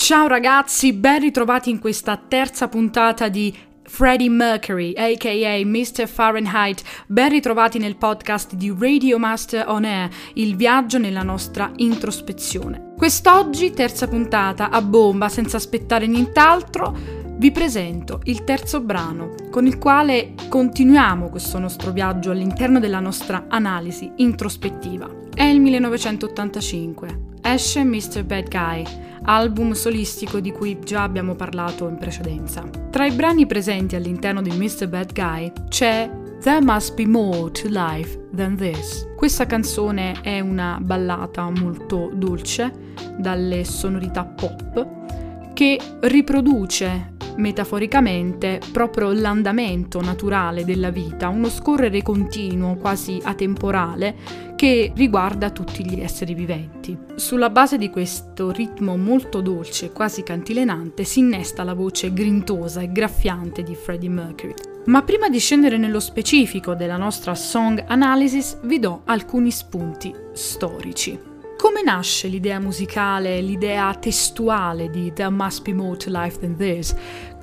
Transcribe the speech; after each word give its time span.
Ciao 0.00 0.26
ragazzi, 0.28 0.94
ben 0.94 1.20
ritrovati 1.20 1.68
in 1.68 1.78
questa 1.78 2.16
terza 2.16 2.68
puntata 2.68 3.28
di 3.28 3.54
Freddie 3.82 4.30
Mercury, 4.30 4.94
aka 4.94 5.62
Mr. 5.62 6.08
Fahrenheit, 6.08 6.82
ben 7.06 7.28
ritrovati 7.28 7.78
nel 7.78 7.96
podcast 7.96 8.54
di 8.54 8.74
Radio 8.76 9.18
Master 9.18 9.68
On 9.68 9.84
Air, 9.84 10.08
il 10.34 10.56
viaggio 10.56 10.96
nella 10.96 11.22
nostra 11.22 11.70
introspezione. 11.76 12.94
Quest'oggi, 12.96 13.72
terza 13.72 14.08
puntata, 14.08 14.70
a 14.70 14.80
bomba, 14.80 15.28
senza 15.28 15.58
aspettare 15.58 16.06
nient'altro, 16.06 16.96
vi 17.36 17.52
presento 17.52 18.20
il 18.24 18.42
terzo 18.42 18.80
brano 18.80 19.34
con 19.50 19.66
il 19.66 19.76
quale 19.76 20.32
continuiamo 20.48 21.28
questo 21.28 21.58
nostro 21.58 21.92
viaggio 21.92 22.30
all'interno 22.30 22.80
della 22.80 23.00
nostra 23.00 23.44
analisi 23.48 24.10
introspettiva. 24.16 25.08
È 25.34 25.44
il 25.44 25.60
1985. 25.60 27.29
Esce 27.42 27.84
Mr. 27.84 28.24
Bad 28.24 28.48
Guy, 28.48 28.84
album 29.22 29.72
solistico 29.72 30.40
di 30.40 30.52
cui 30.52 30.78
già 30.84 31.02
abbiamo 31.02 31.34
parlato 31.34 31.88
in 31.88 31.96
precedenza. 31.96 32.68
Tra 32.90 33.06
i 33.06 33.12
brani 33.12 33.46
presenti 33.46 33.96
all'interno 33.96 34.42
di 34.42 34.50
Mr. 34.50 34.88
Bad 34.88 35.12
Guy 35.12 35.52
c'è 35.68 36.10
There 36.40 36.62
Must 36.62 36.94
Be 36.94 37.06
More 37.06 37.50
to 37.50 37.68
Life 37.68 38.28
Than 38.34 38.56
This. 38.56 39.08
Questa 39.16 39.46
canzone 39.46 40.20
è 40.22 40.40
una 40.40 40.78
ballata 40.80 41.50
molto 41.50 42.10
dolce, 42.14 42.72
dalle 43.18 43.64
sonorità 43.64 44.24
pop, 44.24 45.52
che 45.52 45.78
riproduce 46.00 47.16
metaforicamente 47.36 48.60
proprio 48.72 49.12
l'andamento 49.12 50.00
naturale 50.00 50.64
della 50.64 50.90
vita, 50.90 51.28
uno 51.28 51.48
scorrere 51.48 52.02
continuo, 52.02 52.76
quasi 52.76 53.20
atemporale, 53.22 54.16
che 54.56 54.92
riguarda 54.94 55.50
tutti 55.50 55.84
gli 55.84 56.00
esseri 56.00 56.34
viventi. 56.34 56.96
Sulla 57.14 57.50
base 57.50 57.78
di 57.78 57.88
questo 57.88 58.50
ritmo 58.50 58.96
molto 58.96 59.40
dolce, 59.40 59.90
quasi 59.90 60.22
cantilenante, 60.22 61.04
si 61.04 61.20
innesta 61.20 61.64
la 61.64 61.74
voce 61.74 62.12
grintosa 62.12 62.80
e 62.80 62.92
graffiante 62.92 63.62
di 63.62 63.74
Freddie 63.74 64.10
Mercury. 64.10 64.54
Ma 64.86 65.02
prima 65.02 65.28
di 65.28 65.38
scendere 65.38 65.76
nello 65.76 66.00
specifico 66.00 66.74
della 66.74 66.96
nostra 66.96 67.34
song 67.34 67.84
analysis, 67.86 68.58
vi 68.62 68.78
do 68.78 69.02
alcuni 69.04 69.50
spunti 69.50 70.12
storici. 70.32 71.29
Come 71.60 71.82
nasce 71.82 72.28
l'idea 72.28 72.58
musicale, 72.58 73.42
l'idea 73.42 73.94
testuale 73.94 74.88
di 74.88 75.12
There 75.12 75.28
Must 75.28 75.60
Be 75.60 75.74
More 75.74 75.94
to 75.98 76.08
Life 76.08 76.38
Than 76.38 76.56
This? 76.56 76.94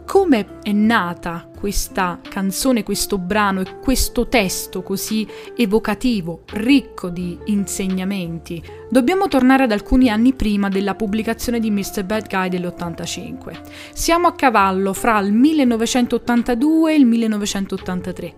Come 0.08 0.59
è 0.63 0.72
nata 0.72 1.50
questa 1.59 2.22
canzone, 2.22 2.83
questo 2.83 3.17
brano 3.17 3.59
e 3.59 3.80
questo 3.80 4.30
testo 4.30 4.81
così 4.81 5.27
evocativo, 5.53 6.44
ricco 6.53 7.09
di 7.09 7.38
insegnamenti, 7.47 8.63
dobbiamo 8.89 9.28
tornare 9.28 9.63
ad 9.63 9.73
alcuni 9.73 10.09
anni 10.09 10.31
prima 10.31 10.69
della 10.69 10.95
pubblicazione 10.95 11.59
di 11.59 11.69
Mr. 11.72 12.05
Bad 12.05 12.30
Guy 12.30 12.47
dell'85. 12.47 13.59
Siamo 13.91 14.28
a 14.28 14.33
cavallo 14.33 14.94
fra 14.94 15.19
il 15.19 15.33
1982 15.33 16.94
e 16.94 16.95
il 16.95 17.05
1983. 17.05 18.33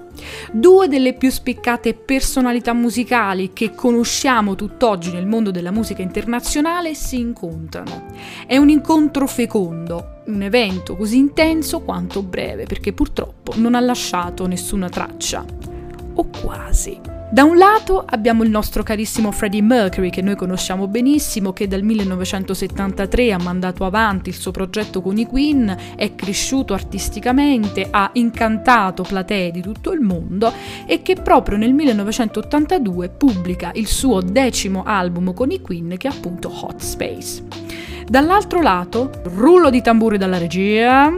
Due 0.51 0.87
delle 0.87 1.13
più 1.13 1.29
spiccate 1.29 1.93
personalità 1.93 2.73
musicali 2.73 3.53
che 3.53 3.75
conosciamo 3.75 4.55
tutt'oggi 4.55 5.11
nel 5.11 5.27
mondo 5.27 5.51
della 5.51 5.71
musica 5.71 6.01
internazionale 6.01 6.95
si 6.95 7.19
incontrano. 7.19 8.05
È 8.47 8.57
un 8.57 8.69
incontro 8.69 9.27
fecondo, 9.27 10.18
un 10.29 10.41
evento 10.43 10.95
così 10.95 11.17
intenso 11.17 11.81
quanto 11.81 12.23
breve, 12.23 12.65
perché 12.65 12.93
purtroppo 12.93 13.53
non 13.55 13.75
ha 13.75 13.79
lasciato 13.79 14.47
nessuna 14.47 14.89
traccia. 14.89 15.45
O 16.15 16.27
quasi. 16.41 17.17
Da 17.31 17.43
un 17.43 17.57
lato 17.57 18.03
abbiamo 18.03 18.43
il 18.43 18.49
nostro 18.49 18.81
carissimo 18.81 19.31
Freddie 19.31 19.61
Mercury, 19.61 20.09
che 20.09 20.23
noi 20.23 20.35
conosciamo 20.35 20.87
benissimo, 20.87 21.53
che 21.53 21.67
dal 21.67 21.83
1973 21.83 23.31
ha 23.31 23.37
mandato 23.37 23.85
avanti 23.85 24.29
il 24.29 24.35
suo 24.35 24.49
progetto 24.49 24.99
con 25.03 25.15
i 25.15 25.27
Queen, 25.27 25.77
è 25.95 26.15
cresciuto 26.15 26.73
artisticamente, 26.73 27.87
ha 27.91 28.09
incantato 28.13 29.03
platee 29.03 29.51
di 29.51 29.61
tutto 29.61 29.91
il 29.91 30.01
mondo 30.01 30.51
e 30.87 31.03
che 31.03 31.13
proprio 31.13 31.57
nel 31.57 31.71
1982 31.73 33.09
pubblica 33.09 33.69
il 33.75 33.85
suo 33.85 34.21
decimo 34.21 34.81
album 34.83 35.31
con 35.35 35.51
i 35.51 35.61
Queen, 35.61 35.97
che 35.97 36.07
è 36.07 36.11
appunto 36.11 36.51
Hot 36.51 36.81
Space. 36.81 37.68
Dall'altro 38.09 38.63
lato, 38.63 39.11
rullo 39.35 39.69
di 39.69 39.83
tamburi 39.83 40.17
dalla 40.17 40.39
regia. 40.39 41.11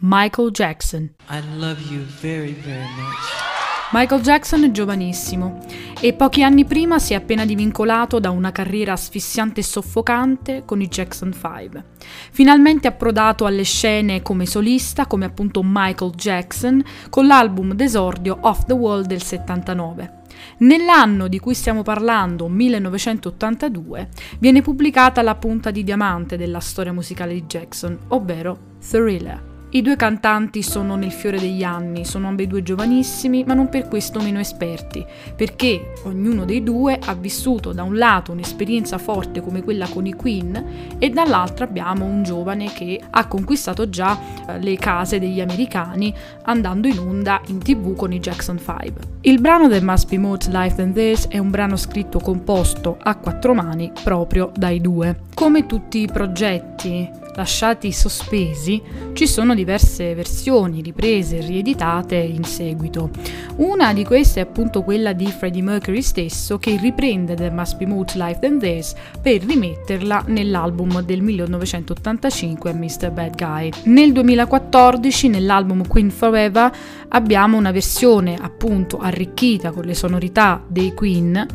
Michael 0.00 0.50
Jackson. 0.50 1.14
I 1.30 1.40
love 1.56 1.80
you 1.88 2.04
very, 2.20 2.52
very 2.52 2.84
much. 2.98 3.44
Michael 3.92 4.20
Jackson 4.20 4.64
è 4.64 4.70
giovanissimo 4.70 5.64
e 5.98 6.12
pochi 6.12 6.42
anni 6.42 6.66
prima 6.66 6.98
si 6.98 7.14
è 7.14 7.16
appena 7.16 7.46
divincolato 7.46 8.18
da 8.18 8.28
una 8.28 8.52
carriera 8.52 8.92
asfissiante 8.92 9.60
e 9.60 9.62
soffocante 9.62 10.64
con 10.66 10.82
i 10.82 10.88
Jackson 10.88 11.32
5. 11.32 11.84
Finalmente 12.32 12.86
approdato 12.86 13.46
alle 13.46 13.62
scene 13.62 14.20
come 14.20 14.44
solista, 14.44 15.06
come 15.06 15.24
appunto 15.24 15.62
Michael 15.64 16.10
Jackson, 16.10 16.84
con 17.08 17.26
l'album 17.26 17.72
d'esordio 17.72 18.36
Off 18.42 18.64
the 18.66 18.74
Wall 18.74 19.06
del 19.06 19.22
79. 19.22 20.22
Nell'anno 20.58 21.28
di 21.28 21.38
cui 21.38 21.54
stiamo 21.54 21.82
parlando, 21.82 22.48
1982, 22.48 24.08
viene 24.38 24.62
pubblicata 24.62 25.22
la 25.22 25.34
punta 25.34 25.70
di 25.70 25.84
diamante 25.84 26.36
della 26.36 26.60
storia 26.60 26.92
musicale 26.92 27.32
di 27.32 27.44
Jackson, 27.44 27.98
ovvero 28.08 28.72
Thriller. 28.80 29.53
I 29.74 29.82
due 29.82 29.96
cantanti 29.96 30.62
sono 30.62 30.94
nel 30.94 31.10
fiore 31.10 31.40
degli 31.40 31.64
anni, 31.64 32.04
sono 32.04 32.28
ambedue 32.28 32.62
giovanissimi, 32.62 33.42
ma 33.42 33.54
non 33.54 33.68
per 33.68 33.88
questo 33.88 34.20
meno 34.20 34.38
esperti, 34.38 35.04
perché 35.34 35.94
ognuno 36.04 36.44
dei 36.44 36.62
due 36.62 36.96
ha 37.04 37.12
vissuto 37.14 37.72
da 37.72 37.82
un 37.82 37.98
lato 37.98 38.30
un'esperienza 38.30 38.98
forte 38.98 39.40
come 39.40 39.64
quella 39.64 39.88
con 39.88 40.06
i 40.06 40.12
Queen 40.12 40.96
e 40.96 41.10
dall'altro 41.10 41.64
abbiamo 41.64 42.04
un 42.04 42.22
giovane 42.22 42.72
che 42.72 43.00
ha 43.10 43.26
conquistato 43.26 43.88
già 43.88 44.16
eh, 44.46 44.60
le 44.60 44.76
case 44.76 45.18
degli 45.18 45.40
americani 45.40 46.14
andando 46.44 46.86
in 46.86 46.98
onda 47.00 47.40
in 47.48 47.58
tv 47.58 47.96
con 47.96 48.12
i 48.12 48.20
Jackson 48.20 48.58
5. 48.58 48.92
Il 49.22 49.40
brano 49.40 49.66
del 49.66 49.82
Must 49.82 50.08
Be 50.08 50.18
More 50.18 50.38
Life 50.50 50.76
Than 50.76 50.92
This 50.92 51.26
è 51.26 51.38
un 51.38 51.50
brano 51.50 51.74
scritto 51.74 52.20
composto 52.20 52.96
a 53.02 53.16
quattro 53.16 53.54
mani 53.54 53.90
proprio 54.04 54.52
dai 54.54 54.80
due. 54.80 55.22
Come 55.34 55.66
tutti 55.66 55.98
i 56.02 56.06
progetti 56.06 57.22
lasciati 57.34 57.92
sospesi, 57.92 58.80
ci 59.12 59.26
sono 59.26 59.54
diverse 59.54 60.14
versioni 60.14 60.82
riprese 60.82 61.38
e 61.38 61.46
rieditate 61.46 62.16
in 62.16 62.44
seguito. 62.44 63.10
Una 63.56 63.92
di 63.92 64.04
queste 64.04 64.40
è 64.40 64.42
appunto 64.42 64.82
quella 64.82 65.12
di 65.12 65.26
Freddie 65.26 65.62
Mercury 65.62 66.02
stesso 66.02 66.58
che 66.58 66.76
riprende 66.76 67.34
The 67.34 67.50
Must 67.50 67.76
Be 67.76 67.86
More 67.86 68.06
Life 68.14 68.40
Than 68.40 68.58
This 68.58 68.94
per 69.20 69.44
rimetterla 69.44 70.24
nell'album 70.26 71.00
del 71.02 71.22
1985 71.22 72.72
Mr. 72.72 73.10
Bad 73.10 73.36
Guy. 73.36 73.70
Nel 73.84 74.12
2014 74.12 75.28
nell'album 75.28 75.86
Queen 75.86 76.10
Forever 76.10 76.70
abbiamo 77.08 77.56
una 77.56 77.70
versione 77.70 78.36
appunto 78.40 78.98
arricchita 78.98 79.70
con 79.70 79.84
le 79.84 79.94
sonorità 79.94 80.62
dei 80.66 80.92
Queen 80.94 81.46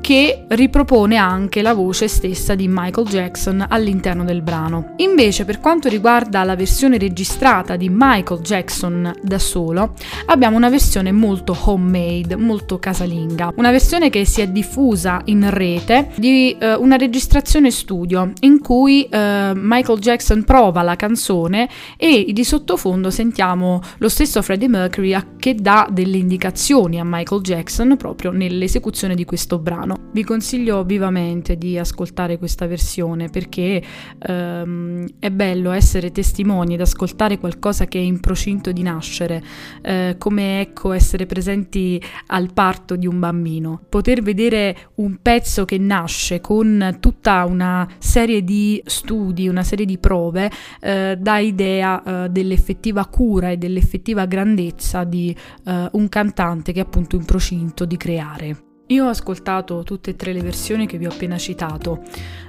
che 0.00 0.44
ripropone 0.48 1.16
anche 1.16 1.62
la 1.62 1.74
voce 1.74 2.08
stessa 2.08 2.54
di 2.54 2.66
Michael 2.68 3.06
Jackson 3.06 3.64
all'interno 3.68 4.24
del 4.24 4.42
brano. 4.42 4.94
Invece 4.96 5.44
per 5.44 5.60
quanto 5.60 5.88
riguarda 5.88 6.44
la 6.44 6.56
versione 6.56 6.98
registrata 6.98 7.76
di 7.76 7.88
Michael 7.90 8.40
Jackson 8.40 9.12
da 9.22 9.38
solo, 9.38 9.94
abbiamo 10.26 10.56
una 10.56 10.68
versione 10.70 11.12
molto 11.12 11.56
homemade, 11.58 12.36
molto 12.36 12.78
casalinga, 12.78 13.52
una 13.56 13.70
versione 13.70 14.10
che 14.10 14.24
si 14.24 14.40
è 14.40 14.48
diffusa 14.48 15.20
in 15.24 15.48
rete 15.50 16.10
di 16.16 16.56
eh, 16.58 16.74
una 16.74 16.96
registrazione 16.96 17.70
studio 17.70 18.32
in 18.40 18.60
cui 18.60 19.04
eh, 19.04 19.52
Michael 19.54 19.98
Jackson 19.98 20.44
prova 20.44 20.82
la 20.82 20.96
canzone 20.96 21.68
e 21.96 22.26
di 22.32 22.44
sottofondo 22.44 23.10
sentiamo 23.10 23.80
lo 23.98 24.08
stesso 24.08 24.42
Freddie 24.42 24.68
Mercury 24.68 25.16
che 25.38 25.54
dà 25.54 25.88
delle 25.90 26.16
indicazioni 26.16 26.98
a 26.98 27.04
Michael 27.04 27.42
Jackson 27.42 27.96
proprio 27.96 28.30
nell'esecuzione 28.30 29.14
di 29.14 29.24
questo 29.24 29.58
brano 29.58 29.87
brano. 29.88 30.06
Vi 30.12 30.24
consiglio 30.24 30.84
vivamente 30.84 31.56
di 31.56 31.78
ascoltare 31.78 32.38
questa 32.38 32.66
versione 32.66 33.28
perché 33.28 33.82
ehm, 34.18 35.06
è 35.18 35.30
bello 35.30 35.70
essere 35.70 36.12
testimoni 36.12 36.74
ed 36.74 36.80
ascoltare 36.80 37.38
qualcosa 37.38 37.86
che 37.86 37.98
è 37.98 38.02
in 38.02 38.20
procinto 38.20 38.72
di 38.72 38.82
nascere, 38.82 39.42
eh, 39.82 40.16
come 40.18 40.60
ecco 40.60 40.92
essere 40.92 41.26
presenti 41.26 42.00
al 42.26 42.52
parto 42.52 42.96
di 42.96 43.06
un 43.06 43.18
bambino. 43.18 43.80
Poter 43.88 44.22
vedere 44.22 44.76
un 44.96 45.18
pezzo 45.22 45.64
che 45.64 45.78
nasce 45.78 46.40
con 46.40 46.98
tutta 47.00 47.44
una 47.44 47.88
serie 47.98 48.42
di 48.42 48.82
studi, 48.84 49.48
una 49.48 49.62
serie 49.62 49.86
di 49.86 49.98
prove, 49.98 50.50
eh, 50.80 51.16
dà 51.18 51.38
idea 51.38 52.02
eh, 52.24 52.28
dell'effettiva 52.30 53.06
cura 53.06 53.50
e 53.50 53.56
dell'effettiva 53.56 54.26
grandezza 54.26 55.04
di 55.04 55.34
eh, 55.64 55.88
un 55.92 56.08
cantante 56.08 56.72
che 56.72 56.80
è 56.80 56.82
appunto 56.82 57.16
in 57.16 57.24
procinto 57.24 57.84
di 57.84 57.96
creare. 57.96 58.67
Io 58.90 59.04
ho 59.04 59.08
ascoltato 59.08 59.82
tutte 59.82 60.10
e 60.10 60.16
tre 60.16 60.32
le 60.32 60.40
versioni 60.40 60.86
che 60.86 60.96
vi 60.96 61.06
ho 61.06 61.10
appena 61.10 61.36
citato, 61.36 62.02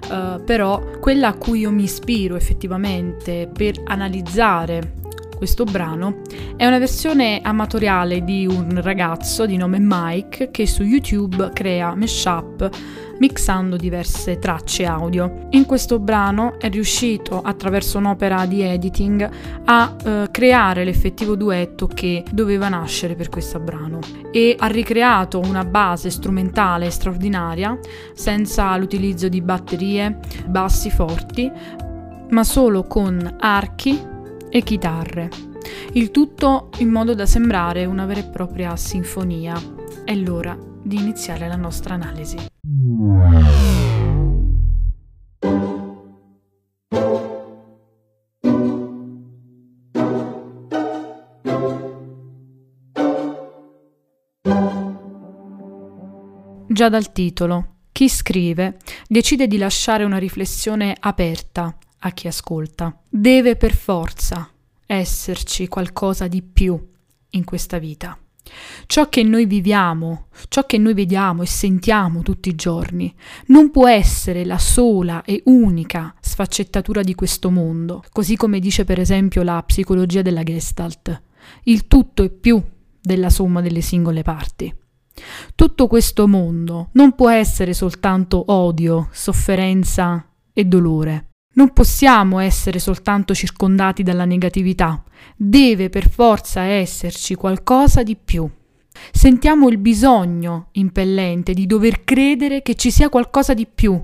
uh, 0.09 0.41
però 0.43 0.97
quella 0.99 1.27
a 1.27 1.33
cui 1.33 1.59
io 1.59 1.71
mi 1.71 1.83
ispiro 1.83 2.37
effettivamente 2.37 3.49
per 3.51 3.81
analizzare 3.83 4.98
questo 5.39 5.63
brano, 5.63 6.19
è 6.57 6.65
una 6.65 6.79
versione 6.79 7.39
amatoriale 7.41 8.25
di 8.25 8.45
un 8.45 8.81
ragazzo 8.81 9.45
di 9.45 9.55
nome 9.55 9.77
Mike 9.79 10.51
che 10.51 10.67
su 10.67 10.83
YouTube 10.83 11.51
crea 11.53 11.95
mashup 11.95 12.69
mixando 13.19 13.77
diverse 13.77 14.37
tracce 14.37 14.83
audio. 14.83 15.47
In 15.51 15.65
questo 15.65 15.97
brano 15.97 16.59
è 16.59 16.69
riuscito 16.69 17.39
attraverso 17.41 17.99
un'opera 17.99 18.45
di 18.45 18.63
editing 18.63 19.29
a 19.63 19.95
eh, 20.03 20.27
creare 20.29 20.83
l'effettivo 20.83 21.37
duetto 21.37 21.87
che 21.87 22.25
doveva 22.29 22.67
nascere 22.67 23.15
per 23.15 23.29
questo 23.29 23.61
brano 23.61 23.99
e 24.33 24.57
ha 24.59 24.67
ricreato 24.67 25.39
una 25.39 25.63
base 25.63 26.09
strumentale 26.09 26.89
straordinaria 26.89 27.79
senza 28.13 28.75
l'utilizzo 28.75 29.29
di 29.29 29.39
batterie, 29.39 30.19
bassi 30.47 30.91
forti, 30.91 31.49
ma 32.29 32.43
solo 32.43 32.83
con 32.83 33.37
archi 33.39 34.17
e 34.49 34.61
chitarre. 34.61 35.29
Il 35.93 36.11
tutto 36.11 36.69
in 36.77 36.89
modo 36.89 37.13
da 37.13 37.25
sembrare 37.25 37.85
una 37.85 38.05
vera 38.05 38.19
e 38.19 38.29
propria 38.29 38.75
sinfonia. 38.75 39.55
È 40.03 40.15
l'ora 40.15 40.57
di 40.83 40.97
iniziare 40.97 41.47
la 41.47 41.55
nostra 41.55 41.93
analisi. 41.93 42.37
Già 56.71 56.87
dal 56.87 57.11
titolo, 57.11 57.75
chi 57.91 58.07
scrive 58.07 58.77
decide 59.07 59.47
di 59.47 59.57
lasciare 59.57 60.05
una 60.05 60.17
riflessione 60.17 60.95
aperta 60.97 61.77
a 61.99 62.11
chi 62.11 62.27
ascolta. 62.27 62.97
Deve 63.07 63.55
per 63.55 63.73
forza 63.73 64.49
esserci 64.85 65.67
qualcosa 65.67 66.27
di 66.27 66.41
più 66.41 66.79
in 67.31 67.43
questa 67.43 67.77
vita. 67.77 68.17
Ciò 68.87 69.09
che 69.09 69.23
noi 69.23 69.45
viviamo, 69.45 70.27
ciò 70.47 70.65
che 70.65 70.77
noi 70.77 70.93
vediamo 70.93 71.43
e 71.43 71.45
sentiamo 71.45 72.23
tutti 72.23 72.49
i 72.49 72.55
giorni, 72.55 73.13
non 73.47 73.69
può 73.69 73.87
essere 73.87 74.43
la 74.45 74.57
sola 74.57 75.23
e 75.23 75.43
unica 75.45 76.15
sfaccettatura 76.19 77.03
di 77.03 77.13
questo 77.13 77.51
mondo, 77.51 78.03
così 78.11 78.35
come 78.35 78.59
dice 78.59 78.85
per 78.85 78.99
esempio 78.99 79.43
la 79.43 79.61
psicologia 79.63 80.21
della 80.21 80.43
Gestalt. 80.43 81.21
Il 81.63 81.87
tutto 81.87 82.23
è 82.23 82.29
più 82.29 82.61
della 83.01 83.29
somma 83.29 83.61
delle 83.61 83.81
singole 83.81 84.23
parti. 84.23 84.73
Tutto 85.53 85.87
questo 85.87 86.27
mondo 86.27 86.89
non 86.93 87.13
può 87.13 87.29
essere 87.29 87.73
soltanto 87.73 88.45
odio, 88.47 89.09
sofferenza 89.11 90.25
e 90.53 90.65
dolore. 90.65 91.28
Non 91.51 91.73
possiamo 91.73 92.39
essere 92.39 92.77
soltanto 92.77 93.33
circondati 93.33 94.03
dalla 94.03 94.25
negatività, 94.25 95.03
deve 95.35 95.89
per 95.89 96.07
forza 96.07 96.61
esserci 96.61 97.33
qualcosa 97.33 98.03
di 98.03 98.15
più. 98.15 98.47
Sentiamo 99.11 99.67
il 99.67 99.77
bisogno 99.79 100.67
impellente 100.73 101.53
di 101.53 101.65
dover 101.65 102.03
credere 102.03 102.61
che 102.61 102.75
ci 102.75 102.91
sia 102.91 103.09
qualcosa 103.09 103.53
di 103.55 103.65
più, 103.65 103.99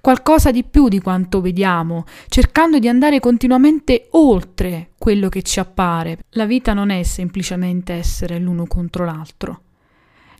qualcosa 0.00 0.52
di 0.52 0.62
più 0.64 0.88
di 0.88 1.00
quanto 1.00 1.40
vediamo, 1.40 2.04
cercando 2.28 2.78
di 2.78 2.88
andare 2.88 3.18
continuamente 3.20 4.06
oltre 4.12 4.90
quello 4.98 5.28
che 5.28 5.42
ci 5.42 5.58
appare. 5.58 6.20
La 6.30 6.46
vita 6.46 6.74
non 6.74 6.90
è 6.90 7.02
semplicemente 7.02 7.92
essere 7.92 8.38
l'uno 8.38 8.66
contro 8.66 9.04
l'altro, 9.04 9.62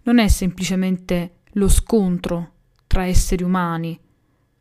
non 0.05 0.19
è 0.19 0.29
semplicemente 0.29 1.39
lo 1.53 1.69
scontro 1.69 2.53
tra 2.87 3.07
esseri 3.07 3.43
umani, 3.43 3.99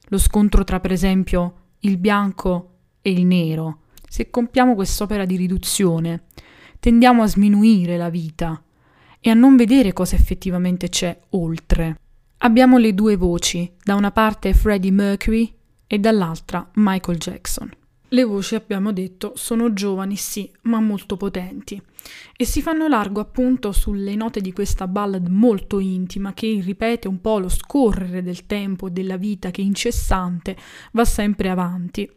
lo 0.09 0.17
scontro 0.17 0.63
tra 0.63 0.79
per 0.79 0.91
esempio 0.91 1.53
il 1.87 1.97
bianco 1.97 2.75
e 3.01 3.11
il 3.11 3.25
nero. 3.25 3.81
Se 4.07 4.29
compiamo 4.29 4.75
quest'opera 4.75 5.25
di 5.25 5.35
riduzione, 5.35 6.25
tendiamo 6.79 7.23
a 7.23 7.27
sminuire 7.27 7.97
la 7.97 8.09
vita 8.09 8.61
e 9.19 9.29
a 9.29 9.33
non 9.33 9.55
vedere 9.55 9.93
cosa 9.93 10.15
effettivamente 10.15 10.89
c'è 10.89 11.17
oltre. 11.29 11.99
Abbiamo 12.39 12.77
le 12.77 12.93
due 12.93 13.15
voci, 13.15 13.71
da 13.83 13.95
una 13.95 14.11
parte 14.11 14.53
Freddie 14.53 14.91
Mercury 14.91 15.53
e 15.87 15.99
dall'altra 15.99 16.69
Michael 16.75 17.17
Jackson. 17.17 17.69
Le 18.09 18.23
voci, 18.23 18.55
abbiamo 18.55 18.93
detto, 18.93 19.33
sono 19.35 19.73
giovani 19.73 20.15
sì, 20.15 20.49
ma 20.61 20.79
molto 20.79 21.17
potenti. 21.17 21.81
E 22.37 22.45
si 22.45 22.61
fanno 22.61 22.87
largo 22.87 23.19
appunto 23.19 23.73
sulle 23.73 24.15
note 24.15 24.39
di 24.39 24.53
questa 24.53 24.87
ballad 24.87 25.27
molto 25.27 25.79
intima 25.79 26.33
che 26.33 26.61
ripete 26.63 27.09
un 27.09 27.19
po' 27.19 27.39
lo 27.39 27.49
scorrere 27.49 28.23
del 28.23 28.45
tempo 28.45 28.87
e 28.87 28.91
della 28.91 29.17
vita 29.17 29.51
che 29.51 29.59
incessante 29.59 30.55
va 30.93 31.03
sempre 31.03 31.49
avanti 31.49 32.09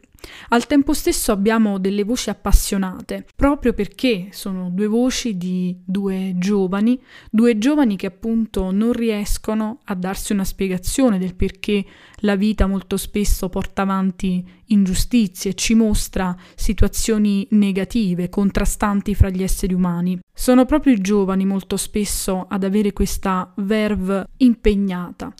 al 0.49 0.67
tempo 0.67 0.93
stesso 0.93 1.33
abbiamo 1.33 1.79
delle 1.79 2.05
voci 2.05 2.31
appassionate, 2.31 3.27
proprio 3.35 3.73
perché 3.73 4.29
sono 4.31 4.71
due 4.71 4.87
voci 4.87 5.37
di 5.37 5.77
due 5.85 6.35
giovani, 6.37 7.01
due 7.31 7.59
giovani 7.59 7.97
che 7.97 8.07
appunto 8.07 8.71
non 8.71 8.93
riescono 8.93 9.81
a 9.85 9.95
darsi 9.95 10.33
una 10.33 10.45
spiegazione 10.45 11.19
del 11.19 11.35
perché 11.35 11.85
la 12.23 12.37
vita 12.37 12.67
molto 12.67 12.97
spesso 12.97 13.49
porta 13.49 13.83
avanti 13.83 14.45
ingiustizie, 14.67 15.55
ci 15.55 15.75
mostra 15.75 16.37
situazioni 16.55 17.47
negative, 17.51 18.29
contrastanti 18.29 19.15
fra 19.15 19.29
gli 19.29 19.43
esseri 19.43 19.75
umani. 19.75 20.19
Sono 20.33 20.65
proprio 20.65 20.95
i 20.95 21.01
giovani 21.01 21.45
molto 21.45 21.77
spesso 21.77 22.47
ad 22.49 22.65
avere 22.65 22.93
questa 22.93 23.53
verve 23.57 24.27
impegnata, 24.39 25.33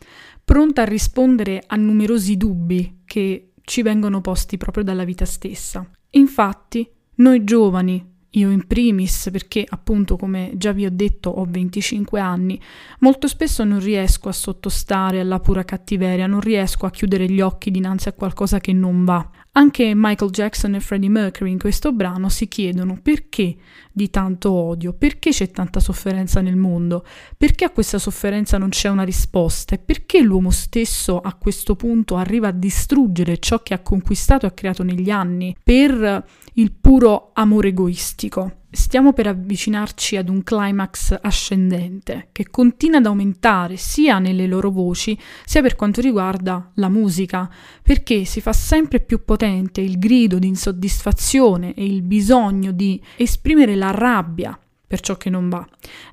pronta 0.45 0.83
a 0.83 0.87
rispondere 0.87 1.63
a 1.67 1.77
numerosi 1.77 2.37
dubbi 2.37 3.03
che 3.05 3.50
ci 3.71 3.83
vengono 3.83 4.21
posti 4.21 4.57
proprio 4.57 4.83
dalla 4.83 5.05
vita 5.05 5.25
stessa. 5.25 5.89
Infatti, 6.11 6.91
noi 7.19 7.45
giovani, 7.45 8.05
io 8.31 8.51
in 8.51 8.67
primis, 8.67 9.29
perché 9.31 9.65
appunto 9.69 10.17
come 10.17 10.51
già 10.55 10.73
vi 10.73 10.87
ho 10.87 10.91
detto 10.91 11.31
ho 11.31 11.47
25 11.49 12.19
anni, 12.19 12.61
molto 12.99 13.29
spesso 13.29 13.63
non 13.63 13.79
riesco 13.79 14.29
a 14.29 14.33
sottostare 14.33 15.21
alla 15.21 15.39
pura 15.39 15.63
cattiveria, 15.63 16.27
non 16.27 16.41
riesco 16.41 16.85
a 16.85 16.91
chiudere 16.91 17.31
gli 17.31 17.41
occhi 17.41 17.71
dinanzi 17.71 18.09
a 18.09 18.13
qualcosa 18.13 18.59
che 18.59 18.73
non 18.73 19.05
va. 19.05 19.31
Anche 19.53 19.95
Michael 19.97 20.31
Jackson 20.31 20.77
e 20.77 20.81
Freddie 20.81 21.09
Mercury 21.09 21.51
in 21.51 21.59
questo 21.59 21.93
brano 21.93 22.29
si 22.29 22.47
chiedono 22.47 23.01
perché 23.03 23.57
di 23.91 24.09
tanto 24.09 24.53
odio, 24.53 24.93
perché 24.93 25.31
c'è 25.31 25.51
tanta 25.51 25.81
sofferenza 25.81 26.41
nel 26.41 26.55
mondo, 26.55 27.05
perché 27.37 27.65
a 27.65 27.71
questa 27.71 27.99
sofferenza 27.99 28.59
non 28.59 28.69
c'è 28.69 28.89
una 28.89 29.03
risposta 29.03 29.75
e 29.75 29.79
perché 29.79 30.23
l'uomo 30.23 30.53
stesso 30.53 31.19
a 31.19 31.35
questo 31.35 31.75
punto 31.75 32.15
arriva 32.15 32.49
a 32.49 32.53
distruggere 32.53 33.39
ciò 33.39 33.61
che 33.61 33.75
ha 33.75 33.81
conquistato 33.81 34.47
e 34.47 34.51
ha 34.51 34.53
creato 34.53 34.85
negli 34.85 35.11
anni 35.11 35.57
per 35.61 36.25
il 36.55 36.73
puro 36.73 37.31
amore 37.35 37.69
egoistico 37.69 38.60
stiamo 38.71 39.13
per 39.13 39.27
avvicinarci 39.27 40.17
ad 40.17 40.29
un 40.29 40.43
climax 40.43 41.19
ascendente 41.21 42.29
che 42.33 42.49
continua 42.51 42.99
ad 42.99 43.07
aumentare 43.07 43.77
sia 43.77 44.19
nelle 44.19 44.47
loro 44.47 44.71
voci 44.71 45.19
sia 45.45 45.63
per 45.63 45.77
quanto 45.77 46.01
riguarda 46.01 46.71
la 46.75 46.89
musica, 46.89 47.51
perché 47.83 48.25
si 48.25 48.41
fa 48.41 48.53
sempre 48.53 49.01
più 49.01 49.25
potente 49.25 49.81
il 49.81 49.99
grido 49.99 50.39
di 50.39 50.47
insoddisfazione 50.47 51.75
e 51.75 51.85
il 51.85 52.03
bisogno 52.03 52.73
di 52.73 53.03
esprimere 53.17 53.75
la 53.75 53.91
rabbia 53.91 54.59
per 54.91 54.99
ciò 54.99 55.17
che 55.17 55.31
non 55.31 55.49
va. 55.49 55.65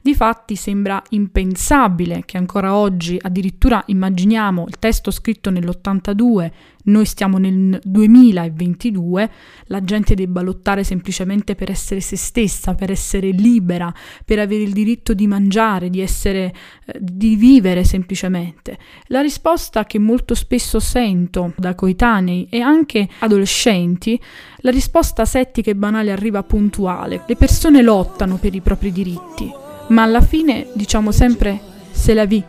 Difatti 0.04 0.56
sembra 0.56 1.02
impensabile 1.10 2.22
che 2.26 2.38
ancora 2.38 2.76
oggi 2.76 3.18
addirittura 3.20 3.84
immaginiamo 3.88 4.66
il 4.68 4.78
testo 4.78 5.10
scritto 5.10 5.50
nell'82 5.50 6.52
noi 6.88 7.06
stiamo 7.06 7.38
nel 7.38 7.80
2022, 7.84 9.30
la 9.66 9.84
gente 9.84 10.16
debba 10.16 10.42
lottare 10.42 10.84
semplicemente 10.84 11.56
per 11.56 11.70
essere 11.70 12.00
se 12.00 12.16
stessa, 12.16 12.76
per 12.76 12.92
essere 12.92 13.30
libera, 13.30 13.94
per 14.24 14.40
avere 14.40 14.64
il 14.64 14.74
diritto 14.74 15.14
di 15.14 15.28
mangiare, 15.28 15.90
di 15.90 16.02
essere, 16.02 16.54
eh, 16.86 16.98
di 17.00 17.36
vivere 17.36 17.84
semplicemente. 17.84 18.78
La 19.08 19.22
risposta 19.22 19.86
che 19.86 20.00
molto 20.00 20.34
spesso 20.34 20.80
sento 20.80 21.54
da 21.58 21.76
coetanei 21.76 22.48
e 22.50 22.60
anche 22.62 23.08
adolescenti, 23.20 24.20
la 24.58 24.72
risposta 24.72 25.26
settica 25.26 25.72
e 25.72 25.76
banale 25.76 26.12
arriva 26.12 26.44
puntuale. 26.44 27.24
Le 27.28 27.36
persone 27.36 27.82
lottano 27.82 28.38
per 28.38 28.56
i 28.56 28.62
propri 28.62 28.92
diritti, 28.92 29.52
ma 29.90 30.04
alla 30.04 30.22
fine 30.22 30.68
diciamo 30.74 31.12
sempre 31.12 31.60
se 31.92 32.14
la 32.14 32.26
vi 32.26 32.44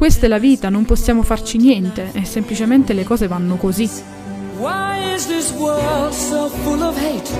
questa 0.00 0.24
è 0.24 0.28
la 0.30 0.38
vita, 0.38 0.70
non 0.70 0.86
possiamo 0.86 1.22
farci 1.22 1.58
niente 1.58 2.08
e 2.14 2.24
semplicemente 2.24 2.94
le 2.94 3.04
cose 3.04 3.26
vanno 3.26 3.56
così. 3.56 3.86
Why 4.56 5.12
is 5.14 5.26
this 5.26 5.50
world 5.50 6.14
so 6.14 6.48
full 6.48 6.80
of 6.80 6.96
hate? 6.96 7.30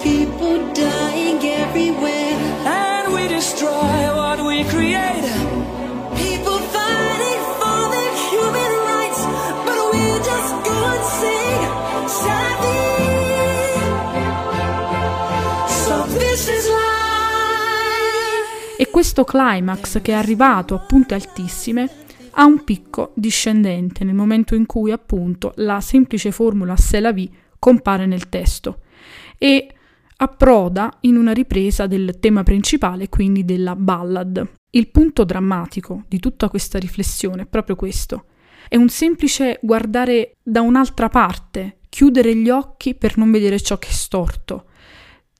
People 0.00 0.60
dying 0.74 1.42
everywhere 1.42 2.36
and 2.66 3.12
we 3.12 3.26
destroy 3.26 4.14
what 4.14 4.38
we 4.38 4.62
create. 4.66 5.26
People 6.14 6.60
fighting 6.70 7.42
for 7.58 7.90
their 7.90 8.14
human 8.30 8.72
rights, 8.86 9.26
but 9.64 9.92
we 9.92 10.20
just 10.22 10.54
go 10.62 10.78
and 10.94 11.04
sing 11.18 11.66
So 15.66 16.06
this 16.16 16.46
is 16.46 16.68
life. 16.68 16.87
E 18.80 18.90
questo 18.90 19.24
climax 19.24 20.00
che 20.00 20.12
è 20.12 20.14
arrivato 20.14 20.76
a 20.76 20.78
punte 20.78 21.14
altissime 21.14 21.90
ha 22.30 22.44
un 22.44 22.62
picco 22.62 23.10
discendente 23.16 24.04
nel 24.04 24.14
momento 24.14 24.54
in 24.54 24.66
cui 24.66 24.92
appunto 24.92 25.52
la 25.56 25.80
semplice 25.80 26.30
formula 26.30 26.76
se 26.76 27.00
la 27.00 27.10
vi 27.10 27.28
compare 27.58 28.06
nel 28.06 28.28
testo. 28.28 28.82
E 29.36 29.74
approda 30.18 30.96
in 31.00 31.16
una 31.16 31.32
ripresa 31.32 31.88
del 31.88 32.20
tema 32.20 32.44
principale, 32.44 33.08
quindi 33.08 33.44
della 33.44 33.74
ballad. 33.74 34.48
Il 34.70 34.90
punto 34.90 35.24
drammatico 35.24 36.04
di 36.06 36.20
tutta 36.20 36.48
questa 36.48 36.78
riflessione 36.78 37.42
è 37.42 37.46
proprio 37.46 37.74
questo. 37.74 38.26
È 38.68 38.76
un 38.76 38.90
semplice 38.90 39.58
guardare 39.60 40.36
da 40.40 40.60
un'altra 40.60 41.08
parte, 41.08 41.78
chiudere 41.88 42.32
gli 42.36 42.48
occhi 42.48 42.94
per 42.94 43.16
non 43.16 43.32
vedere 43.32 43.60
ciò 43.60 43.76
che 43.76 43.88
è 43.88 43.92
storto. 43.92 44.66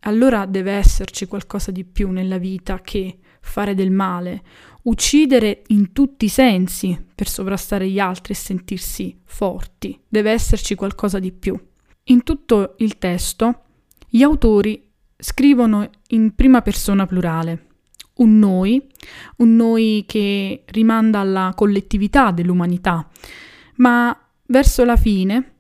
Allora 0.00 0.44
deve 0.44 0.72
esserci 0.72 1.26
qualcosa 1.26 1.70
di 1.70 1.84
più 1.84 2.10
nella 2.10 2.38
vita 2.38 2.80
che 2.80 3.18
fare 3.48 3.74
del 3.74 3.90
male, 3.90 4.42
uccidere 4.82 5.62
in 5.68 5.92
tutti 5.92 6.26
i 6.26 6.28
sensi 6.28 6.98
per 7.14 7.28
sovrastare 7.28 7.88
gli 7.88 7.98
altri 7.98 8.32
e 8.32 8.36
sentirsi 8.36 9.18
forti. 9.24 9.98
Deve 10.08 10.30
esserci 10.30 10.74
qualcosa 10.74 11.18
di 11.18 11.32
più. 11.32 11.58
In 12.04 12.22
tutto 12.22 12.74
il 12.78 12.98
testo 12.98 13.62
gli 14.08 14.22
autori 14.22 14.90
scrivono 15.16 15.90
in 16.08 16.34
prima 16.34 16.62
persona 16.62 17.06
plurale, 17.06 17.66
un 18.14 18.38
noi, 18.38 18.86
un 19.38 19.56
noi 19.56 20.04
che 20.06 20.64
rimanda 20.66 21.20
alla 21.20 21.52
collettività 21.54 22.30
dell'umanità, 22.30 23.08
ma 23.76 24.16
verso 24.46 24.84
la 24.84 24.96
fine 24.96 25.54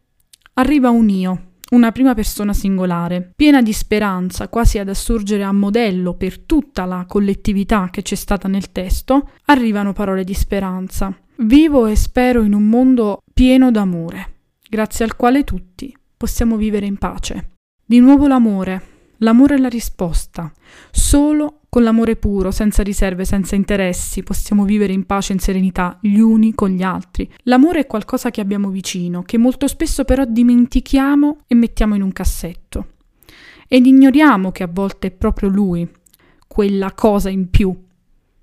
arriva 0.54 0.90
un 0.90 1.08
io, 1.08 1.47
una 1.70 1.92
prima 1.92 2.14
persona 2.14 2.52
singolare, 2.52 3.32
piena 3.36 3.60
di 3.60 3.72
speranza, 3.72 4.48
quasi 4.48 4.78
ad 4.78 4.88
assurgere 4.88 5.42
a 5.42 5.52
modello 5.52 6.14
per 6.14 6.40
tutta 6.40 6.84
la 6.84 7.04
collettività 7.06 7.88
che 7.90 8.02
c'è 8.02 8.14
stata 8.14 8.48
nel 8.48 8.72
testo, 8.72 9.30
arrivano 9.46 9.92
parole 9.92 10.24
di 10.24 10.34
speranza. 10.34 11.14
Vivo 11.40 11.86
e 11.86 11.94
spero 11.94 12.42
in 12.42 12.54
un 12.54 12.68
mondo 12.68 13.22
pieno 13.32 13.70
d'amore, 13.70 14.34
grazie 14.68 15.04
al 15.04 15.14
quale 15.14 15.44
tutti 15.44 15.94
possiamo 16.16 16.56
vivere 16.56 16.86
in 16.86 16.96
pace. 16.96 17.50
Di 17.84 18.00
nuovo 18.00 18.26
l'amore, 18.26 18.97
l'amore 19.18 19.54
è 19.54 19.58
la 19.58 19.68
risposta. 19.68 20.52
Solo 20.90 21.60
con 21.68 21.82
l'amore 21.82 22.16
puro, 22.16 22.50
senza 22.50 22.82
riserve, 22.82 23.24
senza 23.24 23.54
interessi, 23.54 24.22
possiamo 24.22 24.64
vivere 24.64 24.92
in 24.92 25.06
pace 25.06 25.32
e 25.32 25.34
in 25.34 25.40
serenità 25.40 25.98
gli 26.00 26.18
uni 26.18 26.54
con 26.54 26.70
gli 26.70 26.82
altri. 26.82 27.30
L'amore 27.44 27.80
è 27.80 27.86
qualcosa 27.86 28.30
che 28.30 28.40
abbiamo 28.40 28.70
vicino, 28.70 29.22
che 29.22 29.38
molto 29.38 29.66
spesso 29.66 30.04
però 30.04 30.24
dimentichiamo 30.24 31.38
e 31.46 31.54
mettiamo 31.54 31.94
in 31.94 32.02
un 32.02 32.12
cassetto. 32.12 32.86
Ed 33.68 33.84
ignoriamo 33.86 34.50
che 34.50 34.62
a 34.62 34.70
volte 34.70 35.08
è 35.08 35.10
proprio 35.10 35.48
lui, 35.50 35.88
quella 36.46 36.92
cosa 36.92 37.28
in 37.28 37.50
più 37.50 37.76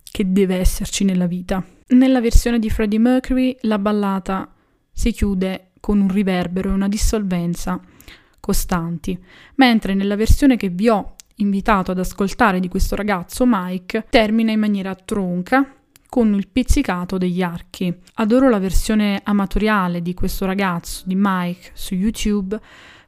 che 0.03 0.31
deve 0.31 0.55
esserci 0.57 1.03
nella 1.03 1.25
vita. 1.25 1.65
Nella 1.87 2.21
versione 2.21 2.59
di 2.59 2.69
Freddie 2.69 2.99
Mercury 2.99 3.57
la 3.61 3.79
ballata 3.79 4.53
si 4.91 5.11
chiude 5.11 5.71
con 5.79 5.99
un 5.99 6.07
riverbero 6.09 6.69
e 6.69 6.73
una 6.73 6.87
dissolvenza 6.87 7.79
costanti, 8.45 9.19
mentre 9.55 9.95
nella 9.95 10.15
versione 10.15 10.55
che 10.55 10.69
vi 10.69 10.87
ho 10.87 11.15
invitato 11.37 11.89
ad 11.89 11.97
ascoltare 11.97 12.59
di 12.59 12.67
questo 12.67 12.95
ragazzo, 12.95 13.43
Mike, 13.47 14.05
termina 14.07 14.51
in 14.51 14.59
maniera 14.59 14.93
tronca 14.93 15.67
con 16.07 16.31
il 16.35 16.47
pizzicato 16.47 17.17
degli 17.17 17.41
archi. 17.41 17.91
Adoro 18.15 18.47
la 18.47 18.59
versione 18.59 19.19
amatoriale 19.23 20.03
di 20.03 20.13
questo 20.13 20.45
ragazzo, 20.45 21.01
di 21.07 21.15
Mike, 21.17 21.71
su 21.73 21.95
YouTube, 21.95 22.59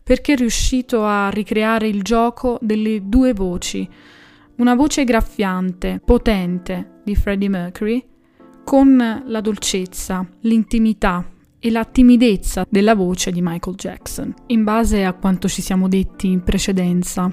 perché 0.01 0.33
è 0.33 0.37
riuscito 0.37 1.05
a 1.05 1.29
ricreare 1.29 1.87
il 1.87 2.01
gioco 2.01 2.57
delle 2.59 3.07
due 3.07 3.33
voci. 3.33 3.87
Una 4.55 4.73
voce 4.73 5.03
graffiante, 5.03 6.01
potente 6.03 7.01
di 7.03 7.15
Freddie 7.15 7.49
Mercury, 7.49 8.03
con 8.63 9.23
la 9.23 9.41
dolcezza, 9.41 10.27
l'intimità 10.41 11.23
e 11.59 11.71
la 11.71 11.85
timidezza 11.85 12.65
della 12.69 12.95
voce 12.95 13.31
di 13.31 13.41
Michael 13.41 13.75
Jackson, 13.75 14.33
in 14.47 14.63
base 14.63 15.03
a 15.03 15.13
quanto 15.13 15.47
ci 15.47 15.61
siamo 15.61 15.87
detti 15.87 16.27
in 16.27 16.43
precedenza. 16.43 17.31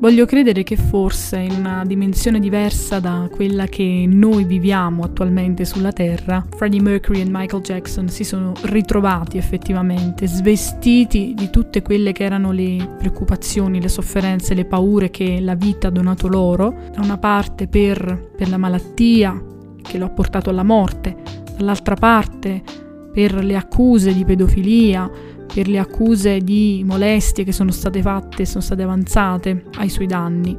Voglio 0.00 0.26
credere 0.26 0.62
che 0.62 0.76
forse 0.76 1.38
in 1.38 1.54
una 1.58 1.84
dimensione 1.84 2.38
diversa 2.38 3.00
da 3.00 3.28
quella 3.32 3.66
che 3.66 4.04
noi 4.06 4.44
viviamo 4.44 5.02
attualmente 5.02 5.64
sulla 5.64 5.90
Terra, 5.90 6.46
Freddie 6.56 6.80
Mercury 6.80 7.20
e 7.20 7.26
Michael 7.28 7.62
Jackson 7.62 8.08
si 8.08 8.22
sono 8.22 8.52
ritrovati 8.62 9.38
effettivamente, 9.38 10.28
svestiti 10.28 11.34
di 11.34 11.50
tutte 11.50 11.82
quelle 11.82 12.12
che 12.12 12.22
erano 12.22 12.52
le 12.52 12.94
preoccupazioni, 12.96 13.80
le 13.80 13.88
sofferenze, 13.88 14.54
le 14.54 14.66
paure 14.66 15.10
che 15.10 15.40
la 15.40 15.56
vita 15.56 15.88
ha 15.88 15.90
donato 15.90 16.28
loro, 16.28 16.90
da 16.92 17.00
una 17.02 17.18
parte 17.18 17.66
per, 17.66 18.30
per 18.36 18.48
la 18.48 18.56
malattia 18.56 19.42
che 19.82 19.98
lo 19.98 20.04
ha 20.04 20.10
portato 20.10 20.50
alla 20.50 20.62
morte, 20.62 21.16
dall'altra 21.56 21.96
parte 21.96 22.62
per 23.12 23.44
le 23.44 23.56
accuse 23.56 24.12
di 24.12 24.24
pedofilia, 24.24 25.10
per 25.52 25.68
le 25.68 25.78
accuse 25.78 26.40
di 26.40 26.82
molestie 26.84 27.44
che 27.44 27.52
sono 27.52 27.70
state 27.70 28.02
fatte, 28.02 28.44
sono 28.44 28.62
state 28.62 28.82
avanzate 28.82 29.64
ai 29.76 29.88
suoi 29.88 30.06
danni. 30.06 30.56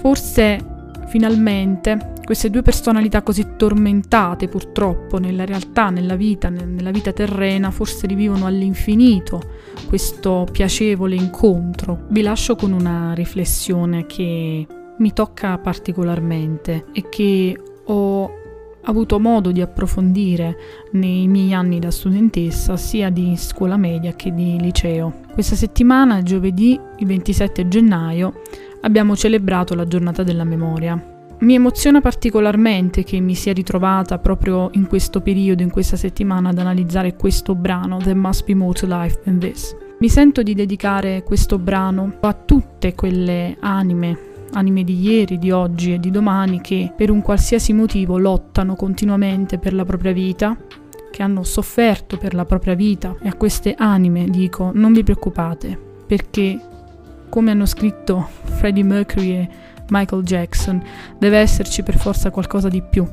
Forse 0.00 0.70
finalmente 1.08 2.12
queste 2.24 2.50
due 2.50 2.62
personalità 2.62 3.22
così 3.22 3.56
tormentate 3.56 4.48
purtroppo 4.48 5.18
nella 5.18 5.44
realtà, 5.44 5.90
nella 5.90 6.16
vita, 6.16 6.48
nella 6.48 6.90
vita 6.90 7.12
terrena, 7.12 7.70
forse 7.70 8.06
rivivono 8.06 8.46
all'infinito 8.46 9.42
questo 9.86 10.46
piacevole 10.50 11.14
incontro. 11.14 12.06
Vi 12.08 12.22
lascio 12.22 12.56
con 12.56 12.72
una 12.72 13.12
riflessione 13.12 14.06
che 14.06 14.66
mi 14.96 15.12
tocca 15.12 15.58
particolarmente 15.58 16.86
e 16.92 17.08
che 17.08 17.58
ho 17.84 18.41
avuto 18.84 19.18
modo 19.20 19.52
di 19.52 19.60
approfondire 19.60 20.56
nei 20.92 21.28
miei 21.28 21.52
anni 21.52 21.78
da 21.78 21.90
studentessa 21.90 22.76
sia 22.76 23.10
di 23.10 23.34
scuola 23.36 23.76
media 23.76 24.14
che 24.14 24.32
di 24.32 24.58
liceo. 24.60 25.20
Questa 25.32 25.54
settimana, 25.54 26.22
giovedì, 26.22 26.78
il 26.98 27.06
27 27.06 27.68
gennaio, 27.68 28.42
abbiamo 28.82 29.16
celebrato 29.16 29.74
la 29.74 29.86
giornata 29.86 30.22
della 30.22 30.44
memoria. 30.44 31.00
Mi 31.40 31.54
emoziona 31.54 32.00
particolarmente 32.00 33.02
che 33.02 33.18
mi 33.18 33.34
sia 33.34 33.52
ritrovata 33.52 34.18
proprio 34.18 34.70
in 34.74 34.86
questo 34.86 35.20
periodo, 35.20 35.62
in 35.62 35.70
questa 35.70 35.96
settimana, 35.96 36.50
ad 36.50 36.58
analizzare 36.58 37.16
questo 37.16 37.54
brano, 37.54 37.98
There 37.98 38.14
Must 38.14 38.44
Be 38.44 38.54
More 38.54 38.78
to 38.78 38.86
Life 38.86 39.20
Than 39.24 39.38
This. 39.38 39.76
Mi 39.98 40.08
sento 40.08 40.42
di 40.42 40.54
dedicare 40.54 41.22
questo 41.22 41.58
brano 41.58 42.16
a 42.20 42.32
tutte 42.32 42.94
quelle 42.94 43.56
anime 43.60 44.30
anime 44.52 44.84
di 44.84 45.00
ieri, 45.00 45.38
di 45.38 45.50
oggi 45.50 45.94
e 45.94 46.00
di 46.00 46.10
domani 46.10 46.60
che 46.60 46.92
per 46.96 47.10
un 47.10 47.22
qualsiasi 47.22 47.72
motivo 47.72 48.18
lottano 48.18 48.74
continuamente 48.74 49.58
per 49.58 49.74
la 49.74 49.84
propria 49.84 50.12
vita, 50.12 50.56
che 51.10 51.22
hanno 51.22 51.42
sofferto 51.42 52.16
per 52.16 52.34
la 52.34 52.44
propria 52.44 52.74
vita 52.74 53.14
e 53.20 53.28
a 53.28 53.34
queste 53.34 53.74
anime 53.76 54.24
dico 54.24 54.70
non 54.72 54.92
vi 54.92 55.02
preoccupate 55.02 55.78
perché 56.06 56.58
come 57.28 57.50
hanno 57.50 57.66
scritto 57.66 58.28
Freddie 58.44 58.82
Mercury 58.82 59.30
e 59.32 59.48
Michael 59.88 60.22
Jackson 60.22 60.82
deve 61.18 61.38
esserci 61.38 61.82
per 61.82 61.98
forza 61.98 62.30
qualcosa 62.30 62.68
di 62.68 62.82
più 62.82 63.06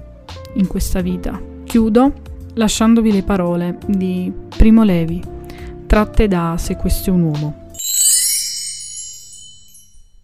in 0.53 0.67
questa 0.67 1.01
vita. 1.01 1.39
Chiudo 1.63 2.13
lasciandovi 2.53 3.11
le 3.11 3.23
parole 3.23 3.77
di 3.85 4.31
Primo 4.49 4.83
Levi 4.83 5.21
tratte 5.85 6.27
da 6.27 6.55
Se 6.57 6.75
questo 6.75 7.09
è 7.09 7.13
un 7.13 7.21
uomo. 7.21 7.68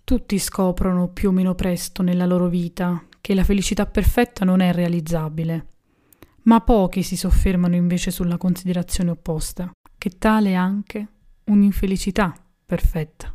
Tutti 0.06 0.38
scoprono 0.38 1.08
più 1.08 1.30
o 1.30 1.32
meno 1.32 1.56
presto 1.56 2.04
nella 2.04 2.28
loro 2.28 2.48
vita 2.48 3.08
che 3.20 3.34
la 3.34 3.44
felicità 3.44 3.88
perfetta 3.88 4.46
non 4.46 4.60
è 4.60 4.72
realizzabile, 4.72 5.70
ma 6.44 6.62
pochi 6.62 7.02
si 7.02 7.18
soffermano 7.18 7.74
invece 7.74 8.12
sulla 8.12 8.38
considerazione 8.38 9.10
opposta, 9.10 9.72
che 9.98 10.12
tale 10.20 10.52
è 10.52 10.54
anche 10.54 11.08
un'infelicità 11.46 12.36
perfetta. 12.64 13.35